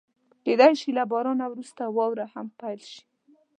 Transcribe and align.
کېدای 0.45 0.73
شي 0.79 0.89
له 0.97 1.03
بارانه 1.11 1.45
وروسته 1.49 1.83
واوره 1.95 2.25
هم 2.33 2.47
پيل 2.59 2.81
شي. 2.91 3.01